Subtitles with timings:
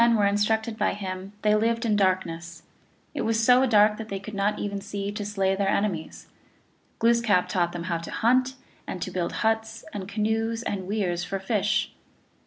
[0.01, 0.31] 30 THE ALGONQUIN
[1.43, 1.95] LEGENDS.
[1.95, 2.63] darkness;
[3.13, 6.25] it was so dark that they could not even see to slay their enemies.
[6.97, 8.55] 1 Glooskap taught them how to hunt,
[8.87, 11.91] and to build huts and canoes and weirs for fish.